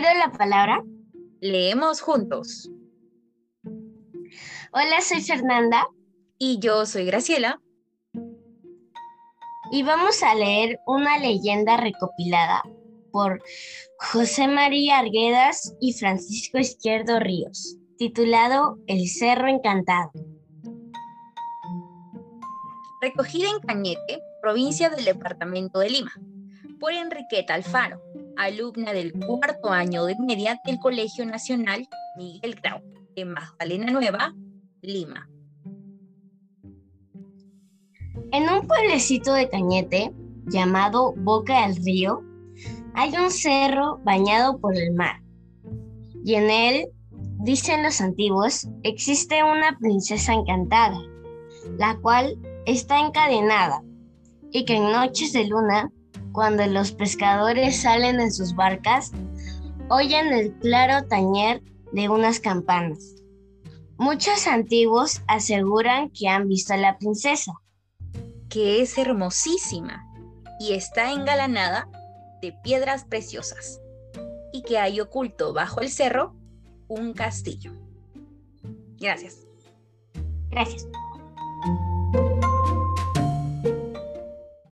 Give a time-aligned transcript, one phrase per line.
[0.00, 0.82] la palabra.
[1.40, 2.70] Leemos juntos.
[4.72, 5.86] Hola, soy Fernanda.
[6.38, 7.60] Y yo soy Graciela.
[9.72, 12.62] Y vamos a leer una leyenda recopilada
[13.12, 13.42] por
[13.98, 20.10] José María Arguedas y Francisco Izquierdo Ríos, titulado El Cerro Encantado.
[23.00, 26.12] Recogida en Cañete, provincia del departamento de Lima,
[26.80, 28.00] por Enriqueta Alfaro,
[28.40, 31.86] alumna del cuarto año de media del Colegio Nacional
[32.16, 32.80] Miguel Grau,
[33.14, 34.34] de Magdalena Nueva,
[34.80, 35.28] Lima.
[38.32, 40.12] En un pueblecito de Cañete,
[40.46, 42.22] llamado Boca del Río,
[42.94, 45.20] hay un cerro bañado por el mar.
[46.24, 46.88] Y en él,
[47.40, 50.98] dicen los antiguos, existe una princesa encantada,
[51.78, 53.82] la cual está encadenada
[54.50, 55.92] y que en noches de luna,
[56.32, 59.12] cuando los pescadores salen en sus barcas,
[59.88, 63.16] oyen el claro tañer de unas campanas.
[63.98, 67.52] Muchos antiguos aseguran que han visto a la princesa.
[68.48, 70.04] Que es hermosísima
[70.58, 71.88] y está engalanada
[72.40, 73.80] de piedras preciosas
[74.52, 76.34] y que hay oculto bajo el cerro
[76.88, 77.72] un castillo.
[78.98, 79.46] Gracias.
[80.50, 80.86] Gracias.